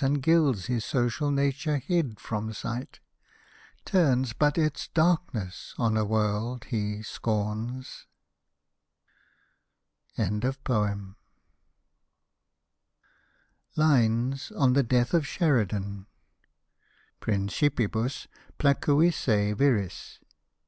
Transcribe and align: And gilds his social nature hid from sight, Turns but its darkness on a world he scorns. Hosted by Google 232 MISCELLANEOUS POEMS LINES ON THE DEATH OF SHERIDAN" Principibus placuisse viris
And 0.00 0.22
gilds 0.22 0.66
his 0.66 0.84
social 0.84 1.32
nature 1.32 1.78
hid 1.78 2.20
from 2.20 2.52
sight, 2.52 3.00
Turns 3.84 4.32
but 4.32 4.56
its 4.56 4.86
darkness 4.86 5.74
on 5.76 5.96
a 5.96 6.04
world 6.04 6.66
he 6.66 7.02
scorns. 7.02 8.06
Hosted 10.16 10.16
by 10.16 10.24
Google 10.24 10.52
232 10.68 10.72
MISCELLANEOUS 13.74 14.46
POEMS 14.46 14.46
LINES 14.46 14.52
ON 14.52 14.72
THE 14.74 14.82
DEATH 14.84 15.14
OF 15.14 15.26
SHERIDAN" 15.26 16.06
Principibus 17.20 18.28
placuisse 18.60 19.56
viris 19.56 20.20